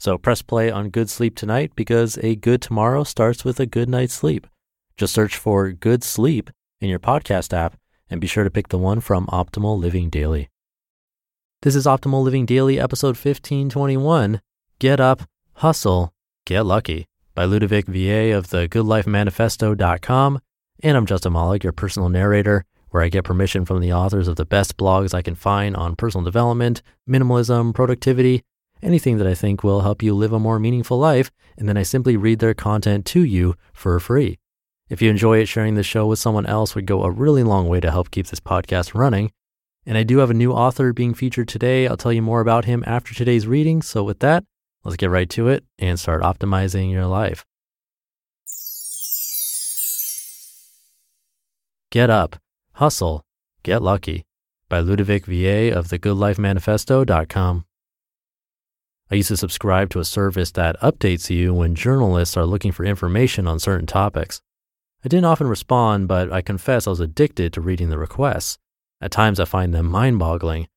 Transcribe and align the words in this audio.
So 0.00 0.16
press 0.16 0.40
play 0.40 0.70
on 0.70 0.88
Good 0.88 1.10
Sleep 1.10 1.36
tonight 1.36 1.72
because 1.76 2.16
a 2.22 2.34
good 2.34 2.62
tomorrow 2.62 3.04
starts 3.04 3.44
with 3.44 3.60
a 3.60 3.66
good 3.66 3.86
night's 3.86 4.14
sleep. 4.14 4.46
Just 4.96 5.12
search 5.12 5.36
for 5.36 5.70
Good 5.72 6.02
Sleep 6.02 6.48
in 6.80 6.88
your 6.88 6.98
podcast 6.98 7.52
app 7.52 7.76
and 8.08 8.18
be 8.18 8.26
sure 8.26 8.42
to 8.42 8.50
pick 8.50 8.68
the 8.68 8.78
one 8.78 9.00
from 9.00 9.26
Optimal 9.26 9.78
Living 9.78 10.08
Daily. 10.08 10.48
This 11.60 11.76
is 11.76 11.84
Optimal 11.84 12.22
Living 12.22 12.46
Daily, 12.46 12.80
episode 12.80 13.08
1521 13.08 14.40
Get 14.78 15.00
Up, 15.00 15.24
Hustle, 15.56 16.14
Get 16.46 16.64
Lucky 16.64 17.04
by 17.34 17.44
Ludovic 17.44 17.84
Viet 17.86 18.34
of 18.34 18.48
the 18.48 18.68
GoodLifeManifesto.com. 18.68 20.40
And 20.82 20.96
I'm 20.96 21.04
Justin 21.04 21.34
Malik, 21.34 21.62
your 21.62 21.74
personal 21.74 22.08
narrator, 22.08 22.64
where 22.88 23.02
I 23.02 23.10
get 23.10 23.24
permission 23.24 23.66
from 23.66 23.80
the 23.80 23.92
authors 23.92 24.28
of 24.28 24.36
the 24.36 24.46
best 24.46 24.78
blogs 24.78 25.12
I 25.12 25.20
can 25.20 25.34
find 25.34 25.76
on 25.76 25.94
personal 25.94 26.24
development, 26.24 26.80
minimalism, 27.06 27.74
productivity, 27.74 28.44
anything 28.82 29.18
that 29.18 29.26
I 29.26 29.34
think 29.34 29.62
will 29.62 29.80
help 29.80 30.02
you 30.02 30.14
live 30.14 30.32
a 30.32 30.38
more 30.38 30.58
meaningful 30.58 30.98
life, 30.98 31.30
and 31.56 31.68
then 31.68 31.76
I 31.76 31.82
simply 31.82 32.16
read 32.16 32.38
their 32.38 32.54
content 32.54 33.04
to 33.06 33.22
you 33.22 33.54
for 33.72 33.98
free. 34.00 34.38
If 34.88 35.00
you 35.00 35.08
enjoy 35.08 35.38
it, 35.38 35.46
sharing 35.46 35.74
the 35.74 35.82
show 35.82 36.06
with 36.06 36.18
someone 36.18 36.46
else 36.46 36.74
would 36.74 36.86
go 36.86 37.04
a 37.04 37.10
really 37.10 37.44
long 37.44 37.68
way 37.68 37.80
to 37.80 37.90
help 37.90 38.10
keep 38.10 38.26
this 38.26 38.40
podcast 38.40 38.94
running. 38.94 39.30
And 39.86 39.96
I 39.96 40.02
do 40.02 40.18
have 40.18 40.30
a 40.30 40.34
new 40.34 40.52
author 40.52 40.92
being 40.92 41.14
featured 41.14 41.48
today. 41.48 41.86
I'll 41.86 41.96
tell 41.96 42.12
you 42.12 42.22
more 42.22 42.40
about 42.40 42.64
him 42.64 42.82
after 42.86 43.14
today's 43.14 43.46
reading. 43.46 43.82
So, 43.82 44.02
with 44.02 44.18
that, 44.18 44.44
let's 44.84 44.96
get 44.96 45.10
right 45.10 45.30
to 45.30 45.48
it 45.48 45.64
and 45.78 45.98
start 45.98 46.22
optimizing 46.22 46.90
your 46.90 47.06
life. 47.06 47.44
Get 51.90 52.10
Up, 52.10 52.36
Hustle, 52.74 53.24
Get 53.62 53.82
Lucky 53.82 54.24
by 54.68 54.80
Ludovic 54.80 55.26
Viet 55.26 55.72
of 55.72 55.88
the 55.88 55.98
GoodLifeManifesto.com. 55.98 57.64
I 59.10 59.16
used 59.16 59.28
to 59.28 59.36
subscribe 59.36 59.90
to 59.90 59.98
a 59.98 60.04
service 60.04 60.52
that 60.52 60.80
updates 60.80 61.30
you 61.30 61.52
when 61.52 61.74
journalists 61.74 62.36
are 62.36 62.46
looking 62.46 62.70
for 62.70 62.84
information 62.84 63.48
on 63.48 63.58
certain 63.58 63.86
topics. 63.86 64.40
I 65.04 65.08
didn't 65.08 65.24
often 65.24 65.48
respond, 65.48 66.06
but 66.06 66.32
I 66.32 66.42
confess 66.42 66.86
I 66.86 66.90
was 66.90 67.00
addicted 67.00 67.52
to 67.54 67.60
reading 67.60 67.90
the 67.90 67.98
requests. 67.98 68.58
At 69.00 69.10
times 69.10 69.40
I 69.40 69.46
find 69.46 69.74
them 69.74 69.86
mind 69.86 70.20
boggling. 70.20 70.68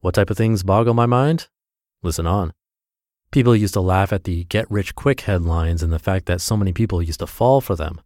What 0.00 0.14
type 0.14 0.28
of 0.28 0.36
things 0.36 0.62
boggle 0.62 0.92
my 0.92 1.06
mind? 1.06 1.48
Listen 2.02 2.26
on. 2.26 2.52
People 3.30 3.56
used 3.56 3.74
to 3.74 3.80
laugh 3.80 4.12
at 4.12 4.24
the 4.24 4.44
get 4.44 4.70
rich 4.70 4.94
quick 4.94 5.22
headlines 5.22 5.82
and 5.82 5.92
the 5.92 5.98
fact 5.98 6.26
that 6.26 6.40
so 6.40 6.56
many 6.56 6.72
people 6.72 7.00
used 7.00 7.20
to 7.20 7.26
fall 7.26 7.60
for 7.60 7.76
them. 7.76 8.00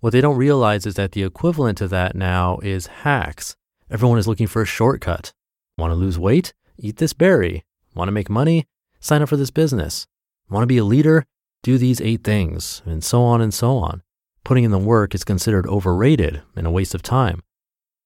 What 0.00 0.12
they 0.12 0.20
don't 0.20 0.36
realize 0.36 0.86
is 0.86 0.94
that 0.94 1.12
the 1.12 1.24
equivalent 1.24 1.76
to 1.78 1.88
that 1.88 2.14
now 2.14 2.60
is 2.62 2.86
hacks. 2.86 3.56
Everyone 3.90 4.18
is 4.18 4.28
looking 4.28 4.46
for 4.46 4.62
a 4.62 4.66
shortcut. 4.66 5.32
Want 5.76 5.90
to 5.90 5.96
lose 5.96 6.18
weight? 6.18 6.54
Eat 6.78 6.96
this 6.96 7.12
berry. 7.12 7.64
Want 7.94 8.08
to 8.08 8.12
make 8.12 8.30
money? 8.30 8.66
Sign 9.00 9.22
up 9.22 9.28
for 9.28 9.36
this 9.36 9.50
business. 9.50 10.06
Want 10.50 10.62
to 10.62 10.66
be 10.66 10.78
a 10.78 10.84
leader? 10.84 11.24
Do 11.62 11.78
these 11.78 12.00
eight 12.00 12.24
things, 12.24 12.82
and 12.86 13.02
so 13.02 13.22
on 13.22 13.40
and 13.40 13.52
so 13.52 13.76
on. 13.78 14.02
Putting 14.44 14.64
in 14.64 14.70
the 14.70 14.78
work 14.78 15.14
is 15.14 15.24
considered 15.24 15.66
overrated 15.66 16.42
and 16.56 16.66
a 16.66 16.70
waste 16.70 16.94
of 16.94 17.02
time. 17.02 17.42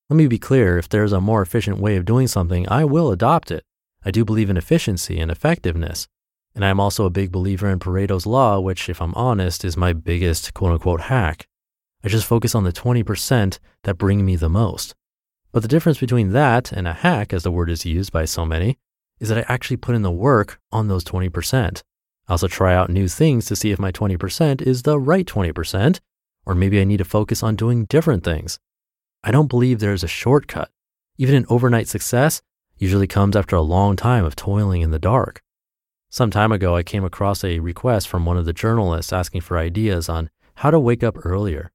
Let 0.09 0.17
me 0.17 0.27
be 0.27 0.39
clear 0.39 0.79
if 0.79 0.89
there's 0.89 1.13
a 1.13 1.21
more 1.21 1.43
efficient 1.43 1.79
way 1.79 1.97
of 1.97 2.05
doing 2.05 2.27
something, 2.27 2.69
I 2.69 2.85
will 2.85 3.11
adopt 3.11 3.51
it. 3.51 3.65
I 4.05 4.11
do 4.11 4.25
believe 4.25 4.51
in 4.51 4.57
efficiency 4.57 5.21
and 5.21 5.31
effectiveness. 5.31 6.09
And 6.55 6.65
I 6.65 6.69
am 6.69 6.81
also 6.81 7.07
a 7.07 7.11
big 7.11 7.33
believer 7.33 7.71
in 7.71 7.79
Pareto's 7.79 8.27
Law, 8.27 8.61
which, 8.61 8.89
if 8.89 9.01
I'm 9.01 9.15
honest, 9.15 9.65
is 9.65 9.77
my 9.77 9.93
biggest 9.93 10.53
quote 10.53 10.73
unquote 10.73 11.03
hack. 11.03 11.47
I 12.05 12.09
just 12.09 12.27
focus 12.27 12.55
on 12.55 12.65
the 12.65 12.73
20% 12.73 13.59
that 13.85 13.97
bring 13.97 14.25
me 14.25 14.37
the 14.37 14.49
most. 14.49 14.95
But 15.53 15.63
the 15.63 15.69
difference 15.69 15.99
between 15.99 16.33
that 16.33 16.73
and 16.73 16.89
a 16.89 16.93
hack, 16.93 17.33
as 17.33 17.43
the 17.43 17.53
word 17.53 17.71
is 17.71 17.87
used 17.87 18.13
by 18.13 18.25
so 18.25 18.45
many, 18.45 18.79
is 19.23 19.29
that 19.29 19.39
I 19.39 19.53
actually 19.55 19.77
put 19.77 19.95
in 19.95 20.03
the 20.03 20.11
work 20.11 20.59
on 20.73 20.89
those 20.89 21.05
20%. 21.05 21.83
I 22.29 22.33
also 22.33 22.49
try 22.49 22.75
out 22.75 22.91
new 22.91 23.07
things 23.07 23.47
to 23.47 23.57
see 23.57 23.71
if 23.71 23.79
my 23.79 23.93
20% 23.93 24.61
is 24.61 24.83
the 24.83 24.99
right 24.99 25.25
20%, 25.25 26.01
or 26.45 26.57
maybe 26.57 26.81
I 26.81 26.85
need 26.85 26.97
to 26.97 27.05
focus 27.05 27.41
on 27.41 27.55
doing 27.55 27.85
different 27.85 28.25
things. 28.25 28.59
I 29.23 29.31
don't 29.31 29.49
believe 29.49 29.79
there 29.79 29.93
is 29.93 30.03
a 30.03 30.09
shortcut. 30.09 30.71
Even 31.19 31.37
an 31.37 31.47
overnight 31.49 31.87
success 31.87 32.43
usually 32.79 33.07
comes 33.07 33.37
after 33.37 33.55
a 33.55 33.63
long 33.63 33.95
time 33.95 34.25
of 34.25 34.35
toiling 34.35 34.83
in 34.83 34.91
the 34.91 34.99
dark. 34.99 35.41
Some 36.11 36.33
time 36.33 36.51
ago, 36.51 36.75
I 36.75 36.83
came 36.83 37.05
across 37.05 37.45
a 37.45 37.61
request 37.61 38.09
from 38.09 38.27
one 38.27 38.37
of 38.37 38.45
the 38.45 38.53
journalists 38.53 39.13
asking 39.13 39.43
for 39.43 39.57
ideas 39.57 40.09
on 40.09 40.31
how 40.57 40.73
to 40.73 40.81
wake 40.81 41.05
up 41.05 41.25
earlier. 41.25 41.71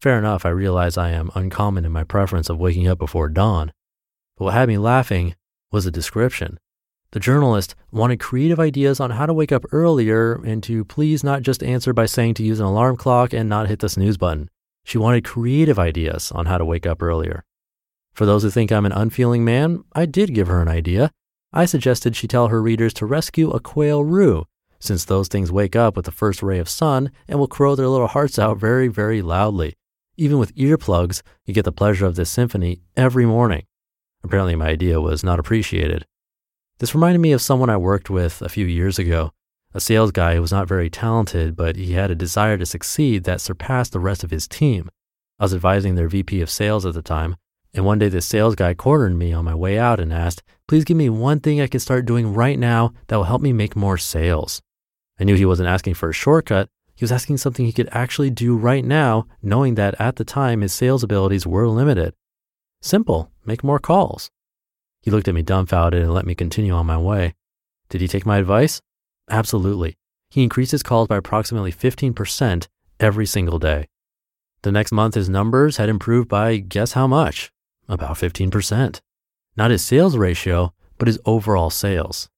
Fair 0.00 0.18
enough, 0.18 0.46
I 0.46 0.50
realize 0.50 0.96
I 0.96 1.10
am 1.10 1.30
uncommon 1.34 1.84
in 1.84 1.92
my 1.92 2.04
preference 2.04 2.48
of 2.48 2.58
waking 2.58 2.88
up 2.88 2.98
before 2.98 3.28
dawn. 3.28 3.72
But 4.38 4.46
what 4.46 4.54
had 4.54 4.68
me 4.68 4.78
laughing 4.78 5.34
was 5.70 5.84
the 5.84 5.90
description. 5.90 6.58
The 7.12 7.20
journalist 7.20 7.74
wanted 7.90 8.20
creative 8.20 8.60
ideas 8.60 9.00
on 9.00 9.12
how 9.12 9.24
to 9.24 9.32
wake 9.32 9.50
up 9.50 9.64
earlier 9.72 10.34
and 10.44 10.62
to 10.64 10.84
please 10.84 11.24
not 11.24 11.40
just 11.40 11.62
answer 11.62 11.94
by 11.94 12.04
saying 12.04 12.34
to 12.34 12.42
use 12.42 12.60
an 12.60 12.66
alarm 12.66 12.98
clock 12.98 13.32
and 13.32 13.48
not 13.48 13.68
hit 13.68 13.78
the 13.78 13.88
snooze 13.88 14.18
button. 14.18 14.50
She 14.84 14.98
wanted 14.98 15.24
creative 15.24 15.78
ideas 15.78 16.30
on 16.32 16.44
how 16.46 16.58
to 16.58 16.66
wake 16.66 16.86
up 16.86 17.02
earlier. 17.02 17.44
For 18.12 18.26
those 18.26 18.42
who 18.42 18.50
think 18.50 18.70
I'm 18.70 18.84
an 18.84 18.92
unfeeling 18.92 19.42
man, 19.42 19.84
I 19.94 20.04
did 20.04 20.34
give 20.34 20.48
her 20.48 20.60
an 20.60 20.68
idea. 20.68 21.10
I 21.50 21.64
suggested 21.64 22.14
she 22.14 22.28
tell 22.28 22.48
her 22.48 22.60
readers 22.60 22.92
to 22.94 23.06
rescue 23.06 23.50
a 23.52 23.60
quail 23.60 24.04
roo, 24.04 24.44
since 24.78 25.06
those 25.06 25.28
things 25.28 25.50
wake 25.50 25.74
up 25.74 25.96
with 25.96 26.04
the 26.04 26.12
first 26.12 26.42
ray 26.42 26.58
of 26.58 26.68
sun 26.68 27.10
and 27.26 27.38
will 27.38 27.48
crow 27.48 27.74
their 27.74 27.88
little 27.88 28.08
hearts 28.08 28.38
out 28.38 28.58
very, 28.58 28.88
very 28.88 29.22
loudly. 29.22 29.74
Even 30.18 30.38
with 30.38 30.54
earplugs, 30.56 31.22
you 31.46 31.54
get 31.54 31.64
the 31.64 31.72
pleasure 31.72 32.04
of 32.04 32.16
this 32.16 32.28
symphony 32.28 32.82
every 32.96 33.24
morning. 33.24 33.64
Apparently, 34.22 34.56
my 34.56 34.66
idea 34.66 35.00
was 35.00 35.24
not 35.24 35.38
appreciated. 35.38 36.04
This 36.78 36.94
reminded 36.94 37.18
me 37.18 37.32
of 37.32 37.42
someone 37.42 37.70
I 37.70 37.76
worked 37.76 38.08
with 38.08 38.40
a 38.40 38.48
few 38.48 38.64
years 38.64 39.00
ago, 39.00 39.32
a 39.74 39.80
sales 39.80 40.12
guy 40.12 40.36
who 40.36 40.40
was 40.40 40.52
not 40.52 40.68
very 40.68 40.88
talented, 40.88 41.56
but 41.56 41.74
he 41.74 41.94
had 41.94 42.10
a 42.10 42.14
desire 42.14 42.56
to 42.56 42.64
succeed 42.64 43.24
that 43.24 43.40
surpassed 43.40 43.92
the 43.92 44.00
rest 44.00 44.22
of 44.22 44.30
his 44.30 44.46
team. 44.46 44.88
I 45.40 45.44
was 45.44 45.54
advising 45.54 45.96
their 45.96 46.08
VP 46.08 46.40
of 46.40 46.50
sales 46.50 46.86
at 46.86 46.94
the 46.94 47.02
time, 47.02 47.34
and 47.74 47.84
one 47.84 47.98
day 47.98 48.08
this 48.08 48.26
sales 48.26 48.54
guy 48.54 48.74
cornered 48.74 49.16
me 49.16 49.32
on 49.32 49.44
my 49.44 49.56
way 49.56 49.76
out 49.76 49.98
and 49.98 50.12
asked, 50.12 50.44
Please 50.68 50.84
give 50.84 50.96
me 50.96 51.10
one 51.10 51.40
thing 51.40 51.60
I 51.60 51.66
can 51.66 51.80
start 51.80 52.06
doing 52.06 52.32
right 52.32 52.58
now 52.58 52.92
that 53.08 53.16
will 53.16 53.24
help 53.24 53.42
me 53.42 53.52
make 53.52 53.74
more 53.74 53.98
sales. 53.98 54.62
I 55.18 55.24
knew 55.24 55.34
he 55.34 55.46
wasn't 55.46 55.68
asking 55.68 55.94
for 55.94 56.10
a 56.10 56.14
shortcut. 56.14 56.68
He 56.94 57.04
was 57.04 57.12
asking 57.12 57.38
something 57.38 57.66
he 57.66 57.72
could 57.72 57.88
actually 57.90 58.30
do 58.30 58.56
right 58.56 58.84
now, 58.84 59.26
knowing 59.42 59.74
that 59.74 60.00
at 60.00 60.16
the 60.16 60.24
time 60.24 60.60
his 60.60 60.72
sales 60.72 61.02
abilities 61.02 61.46
were 61.46 61.68
limited. 61.68 62.14
Simple, 62.82 63.32
make 63.44 63.64
more 63.64 63.80
calls. 63.80 64.30
He 65.08 65.10
looked 65.10 65.26
at 65.26 65.34
me 65.34 65.40
dumbfounded 65.40 66.02
and 66.02 66.12
let 66.12 66.26
me 66.26 66.34
continue 66.34 66.74
on 66.74 66.84
my 66.84 66.98
way. 66.98 67.34
Did 67.88 68.02
he 68.02 68.08
take 68.08 68.26
my 68.26 68.36
advice? 68.36 68.82
Absolutely. 69.30 69.96
He 70.28 70.42
increased 70.42 70.72
his 70.72 70.82
calls 70.82 71.08
by 71.08 71.16
approximately 71.16 71.72
15% 71.72 72.68
every 73.00 73.24
single 73.24 73.58
day. 73.58 73.88
The 74.60 74.70
next 74.70 74.92
month, 74.92 75.14
his 75.14 75.30
numbers 75.30 75.78
had 75.78 75.88
improved 75.88 76.28
by 76.28 76.58
guess 76.58 76.92
how 76.92 77.06
much? 77.06 77.50
About 77.88 78.18
15%. 78.18 79.00
Not 79.56 79.70
his 79.70 79.82
sales 79.82 80.14
ratio, 80.14 80.74
but 80.98 81.08
his 81.08 81.18
overall 81.24 81.70
sales. 81.70 82.28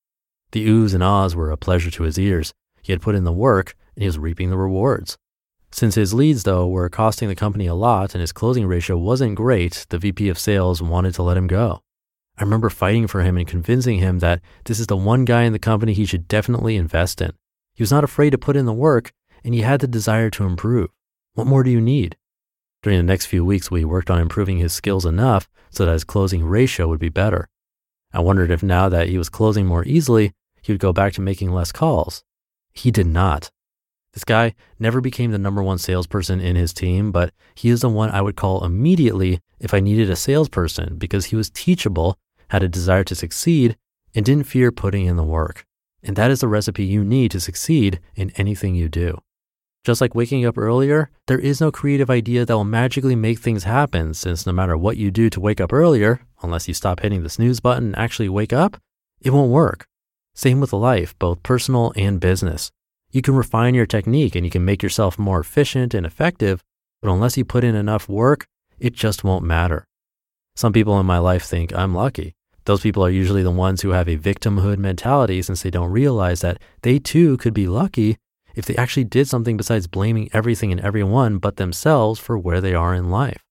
The 0.53 0.69
oohs 0.69 0.95
and 0.95 1.03
ahs 1.03 1.35
were 1.35 1.51
a 1.51 1.57
pleasure 1.57 1.91
to 1.91 2.05
his 2.05 2.21
ears. 2.21 2.55
He 2.83 2.93
had 2.93 3.03
put 3.03 3.17
in 3.17 3.25
the 3.25 3.33
work 3.33 3.75
and 3.97 4.03
he 4.05 4.07
was 4.07 4.17
reaping 4.17 4.51
the 4.51 4.57
rewards. 4.57 5.19
Since 5.73 5.97
his 5.97 6.15
leads, 6.15 6.45
though, 6.45 6.69
were 6.69 6.89
costing 6.89 7.29
the 7.29 7.35
company 7.35 7.67
a 7.67 7.75
lot 7.75 8.15
and 8.15 8.21
his 8.21 8.31
closing 8.31 8.69
ratio 8.69 8.97
wasn't 8.97 9.35
great, 9.35 9.87
the 9.89 9.99
VP 9.99 10.29
of 10.29 10.39
sales 10.39 10.81
wanted 10.81 11.15
to 11.15 11.25
let 11.25 11.37
him 11.37 11.49
go. 11.49 11.83
I 12.39 12.43
remember 12.43 12.71
fighting 12.71 13.07
for 13.07 13.23
him 13.23 13.37
and 13.37 13.47
convincing 13.47 13.99
him 13.99 14.21
that 14.21 14.41
this 14.65 14.81
is 14.81 14.87
the 14.87 14.97
one 14.97 15.25
guy 15.25 15.43
in 15.43 15.53
the 15.53 15.59
company 15.59 15.93
he 15.93 16.07
should 16.07 16.27
definitely 16.29 16.77
invest 16.77 17.21
in. 17.21 17.33
He 17.75 17.83
was 17.83 17.91
not 17.91 18.05
afraid 18.05 18.31
to 18.31 18.39
put 18.39 18.57
in 18.57 18.67
the 18.67 18.73
work 18.73 19.13
and 19.45 19.55
he 19.55 19.61
had 19.61 19.81
the 19.81 19.87
desire 19.87 20.31
to 20.31 20.45
improve. 20.45 20.91
What 21.35 21.47
more 21.47 21.63
do 21.63 21.71
you 21.71 21.81
need? 21.81 22.17
During 22.83 22.99
the 22.99 23.05
next 23.05 23.27
few 23.27 23.45
weeks, 23.45 23.71
we 23.71 23.85
worked 23.85 24.11
on 24.11 24.21
improving 24.21 24.59
his 24.59 24.73
skills 24.73 25.05
enough 25.05 25.49
so 25.71 25.85
that 25.85 25.93
his 25.93 26.05
closing 26.05 26.45
ratio 26.45 26.89
would 26.89 26.99
be 26.99 27.09
better. 27.09 27.49
I 28.13 28.21
wondered 28.21 28.51
if 28.51 28.63
now 28.63 28.89
that 28.89 29.09
he 29.09 29.19
was 29.19 29.29
closing 29.29 29.67
more 29.67 29.85
easily, 29.85 30.33
he 30.63 30.73
would 30.73 30.81
go 30.81 30.93
back 30.93 31.13
to 31.15 31.21
making 31.21 31.53
less 31.53 31.73
calls. 31.73 32.25
He 32.73 32.91
did 32.91 33.07
not. 33.07 33.51
This 34.13 34.25
guy 34.25 34.55
never 34.79 35.01
became 35.01 35.31
the 35.31 35.39
number 35.39 35.63
one 35.63 35.79
salesperson 35.79 36.41
in 36.41 36.57
his 36.57 36.73
team, 36.73 37.13
but 37.13 37.33
he 37.55 37.69
is 37.69 37.81
the 37.83 37.89
one 37.89 38.11
I 38.11 38.23
would 38.23 38.37
call 38.37 38.65
immediately 38.65 39.41
if 39.61 39.73
I 39.73 39.81
needed 39.81 40.11
a 40.11 40.17
salesperson 40.17 40.97
because 40.97 41.27
he 41.27 41.37
was 41.37 41.51
teachable, 41.51 42.19
had 42.49 42.63
a 42.63 42.69
desire 42.69 43.05
to 43.05 43.15
succeed, 43.15 43.77
and 44.15 44.25
didn't 44.25 44.45
fear 44.45 44.73
putting 44.73 45.07
in 45.07 45.17
the 45.17 45.23
work. 45.23 45.65
And 46.03 46.17
that 46.17 46.31
is 46.31 46.41
the 46.41 46.49
recipe 46.49 46.85
you 46.85 47.05
need 47.05 47.31
to 47.31 47.41
succeed 47.41 48.01
in 48.17 48.33
anything 48.37 48.75
you 48.75 48.89
do. 48.89 49.21
Just 49.85 50.01
like 50.01 50.15
waking 50.15 50.45
up 50.45 50.59
earlier, 50.59 51.11
there 51.27 51.39
is 51.39 51.61
no 51.61 51.71
creative 51.71 52.11
idea 52.11 52.45
that 52.45 52.55
will 52.55 52.65
magically 52.65 53.17
make 53.17 53.39
things 53.39 53.65
happen 53.65 54.13
since 54.13 54.45
no 54.45 54.53
matter 54.53 54.77
what 54.77 54.97
you 54.97 55.11
do 55.11 55.31
to 55.31 55.41
wake 55.41 55.61
up 55.61 55.73
earlier, 55.73 56.21
unless 56.43 56.69
you 56.69 56.75
stop 56.75 57.01
hitting 57.01 57.23
the 57.23 57.31
snooze 57.31 57.61
button 57.61 57.87
and 57.87 57.99
actually 57.99 58.29
wake 58.29 58.53
up, 58.53 58.77
it 59.23 59.31
won't 59.31 59.51
work. 59.51 59.87
Same 60.35 60.61
with 60.61 60.73
life, 60.73 61.19
both 61.19 61.43
personal 61.43 61.93
and 61.97 62.21
business. 62.21 62.71
You 63.13 63.23
can 63.23 63.35
refine 63.35 63.75
your 63.75 63.87
technique 63.87 64.37
and 64.37 64.45
you 64.45 64.51
can 64.51 64.65
make 64.65 64.83
yourself 64.83 65.19
more 65.19 65.41
efficient 65.41 65.95
and 65.95 66.07
effective, 66.07 66.63
but 67.03 67.11
unless 67.11 67.37
you 67.37 67.45
put 67.45 67.65
in 67.65 67.75
enough 67.75 68.09
work, 68.09 68.47
it 68.79 68.93
just 68.93 69.25
won't 69.25 69.45
matter. 69.45 69.85
Some 70.55 70.73
people 70.73 70.99
in 71.01 71.07
my 71.07 71.19
life 71.19 71.45
think 71.45 71.75
I'm 71.75 71.95
lucky. 71.95 72.35
Those 72.67 72.83
people 72.83 73.05
are 73.05 73.11
usually 73.11 73.43
the 73.43 73.51
ones 73.51 73.83
who 73.83 73.91
have 73.91 74.09
a 74.09 74.17
victimhood 74.17 74.79
mentality 74.79 75.43
since 75.43 75.63
they 75.63 75.71
don't 75.71 75.91
realize 75.91 76.41
that 76.43 76.59
they 76.83 76.99
too 77.01 77.37
could 77.39 77.55
be 77.55 77.67
lucky 77.67 78.17
if 78.55 78.65
they 78.65 78.77
actually 78.77 79.05
did 79.05 79.27
something 79.27 79.57
besides 79.57 79.87
blaming 79.89 80.29
everything 80.33 80.71
and 80.71 80.81
everyone 80.81 81.39
but 81.39 81.57
themselves 81.57 82.21
for 82.21 82.39
where 82.39 82.61
they 82.61 82.75
are 82.75 82.95
in 82.95 83.11
life. 83.11 83.43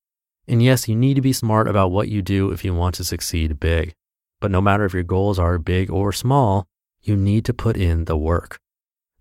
And 0.47 0.63
yes, 0.63 0.87
you 0.87 0.95
need 0.95 1.15
to 1.15 1.21
be 1.21 1.33
smart 1.33 1.67
about 1.67 1.91
what 1.91 2.07
you 2.07 2.21
do 2.21 2.51
if 2.51 2.63
you 2.63 2.73
want 2.73 2.95
to 2.95 3.03
succeed 3.03 3.59
big. 3.59 3.93
But 4.39 4.51
no 4.51 4.61
matter 4.61 4.85
if 4.85 4.93
your 4.93 5.03
goals 5.03 5.37
are 5.37 5.57
big 5.57 5.91
or 5.91 6.13
small, 6.13 6.65
you 7.01 7.17
need 7.17 7.43
to 7.45 7.53
put 7.53 7.75
in 7.75 8.05
the 8.05 8.17
work. 8.17 8.57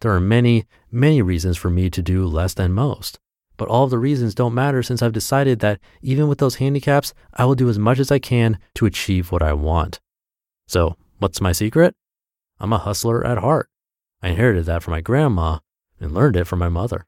There 0.00 0.12
are 0.12 0.20
many, 0.20 0.66
many 0.90 1.22
reasons 1.22 1.56
for 1.56 1.70
me 1.70 1.90
to 1.90 2.02
do 2.02 2.26
less 2.26 2.54
than 2.54 2.72
most. 2.72 3.18
But 3.56 3.68
all 3.68 3.84
of 3.84 3.90
the 3.90 3.98
reasons 3.98 4.34
don't 4.34 4.54
matter 4.54 4.82
since 4.82 5.02
I've 5.02 5.12
decided 5.12 5.58
that 5.60 5.80
even 6.00 6.28
with 6.28 6.38
those 6.38 6.56
handicaps, 6.56 7.12
I 7.34 7.44
will 7.44 7.56
do 7.56 7.68
as 7.68 7.78
much 7.78 7.98
as 7.98 8.12
I 8.12 8.20
can 8.20 8.58
to 8.76 8.86
achieve 8.86 9.32
what 9.32 9.42
I 9.42 9.52
want. 9.52 10.00
So, 10.68 10.96
what's 11.18 11.40
my 11.40 11.52
secret? 11.52 11.96
I'm 12.60 12.72
a 12.72 12.78
hustler 12.78 13.26
at 13.26 13.38
heart. 13.38 13.68
I 14.22 14.28
inherited 14.28 14.66
that 14.66 14.82
from 14.82 14.92
my 14.92 15.00
grandma 15.00 15.58
and 16.00 16.12
learned 16.12 16.36
it 16.36 16.46
from 16.46 16.60
my 16.60 16.68
mother. 16.68 17.04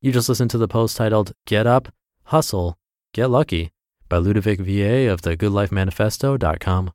You 0.00 0.12
just 0.12 0.28
listened 0.28 0.50
to 0.50 0.58
the 0.58 0.68
post 0.68 0.96
titled 0.96 1.32
Get 1.46 1.66
Up, 1.66 1.88
Hustle, 2.24 2.78
Get 3.12 3.30
Lucky 3.30 3.72
by 4.08 4.18
Ludovic 4.18 4.60
Viet 4.60 5.10
of 5.10 5.22
the 5.22 5.36
goodlifemanifesto.com. 5.36 6.92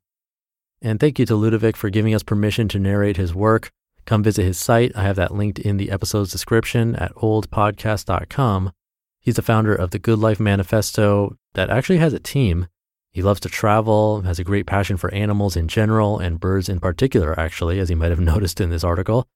And 0.81 1.00
thank 1.00 1.19
you 1.19 1.25
to 1.28 1.36
Ludovic 1.36 1.78
for 1.78 1.89
giving 1.89 2.16
us 2.16 2.24
permission 2.24 2.68
to 2.69 2.80
narrate 2.80 3.18
his 3.18 3.36
work. 3.36 3.72
Come 4.06 4.24
visit 4.24 4.44
his 4.44 4.57
site. 4.57 4.92
I 4.95 5.04
have 5.04 5.16
that 5.18 5.33
linked 5.33 5.60
in 5.60 5.78
the 5.78 5.92
episode's 5.92 6.31
description 6.31 6.95
at 6.95 7.13
oldpodcast.com. 7.16 8.72
He's 9.19 9.36
the 9.36 9.44
founder 9.44 9.75
of 9.75 9.92
the 9.92 10.00
Good 10.00 10.18
Life 10.18 10.39
Manifesto 10.39 11.38
that 11.54 11.69
actually 11.69 12.00
has 12.00 12.13
a 12.13 12.19
team. 12.19 12.68
He 13.12 13.22
loves 13.22 13.39
to 13.42 13.50
travel, 13.50 14.22
has 14.22 14.39
a 14.39 14.44
great 14.44 14.66
passion 14.66 14.98
for 14.98 15.13
animals 15.13 15.56
in 15.56 15.68
general 15.68 16.18
and 16.18 16.39
birds 16.39 16.69
in 16.69 16.80
particular, 16.80 17.39
actually, 17.39 17.80
as 17.80 17.89
you 17.89 17.95
might 17.95 18.10
have 18.10 18.19
noticed 18.34 18.60
in 18.60 18.72
this 18.72 18.84
article. 18.84 19.27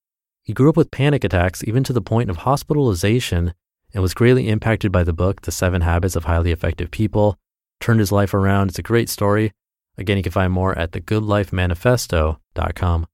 He 0.43 0.53
grew 0.53 0.69
up 0.69 0.77
with 0.77 0.91
panic 0.91 1.23
attacks, 1.23 1.63
even 1.63 1.83
to 1.83 1.93
the 1.93 2.01
point 2.01 2.29
of 2.29 2.37
hospitalization, 2.37 3.53
and 3.93 4.01
was 4.01 4.13
greatly 4.13 4.49
impacted 4.49 4.91
by 4.91 5.03
the 5.03 5.13
book, 5.13 5.41
The 5.41 5.51
Seven 5.51 5.81
Habits 5.81 6.15
of 6.15 6.25
Highly 6.25 6.51
Effective 6.51 6.89
People. 6.89 7.37
Turned 7.79 7.99
his 7.99 8.11
life 8.11 8.33
around. 8.33 8.69
It's 8.69 8.79
a 8.79 8.83
great 8.83 9.09
story. 9.09 9.51
Again, 9.97 10.17
you 10.17 10.23
can 10.23 10.31
find 10.31 10.51
more 10.51 10.77
at 10.77 10.91
thegoodlifemanifesto.com. 10.91 13.07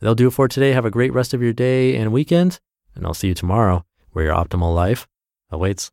That'll 0.00 0.14
do 0.16 0.26
it 0.26 0.32
for 0.32 0.48
today. 0.48 0.72
Have 0.72 0.84
a 0.84 0.90
great 0.90 1.12
rest 1.12 1.32
of 1.32 1.40
your 1.42 1.52
day 1.52 1.94
and 1.96 2.12
weekend, 2.12 2.58
and 2.96 3.06
I'll 3.06 3.14
see 3.14 3.28
you 3.28 3.34
tomorrow 3.34 3.84
where 4.10 4.24
your 4.24 4.34
optimal 4.34 4.74
life 4.74 5.06
awaits. 5.50 5.92